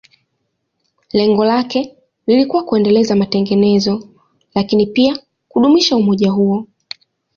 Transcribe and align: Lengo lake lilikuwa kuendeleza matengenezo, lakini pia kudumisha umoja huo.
Lengo 1.13 1.45
lake 1.45 1.95
lilikuwa 2.27 2.63
kuendeleza 2.63 3.15
matengenezo, 3.15 4.09
lakini 4.55 4.85
pia 4.87 5.19
kudumisha 5.49 5.95
umoja 5.97 6.31
huo. 6.31 6.67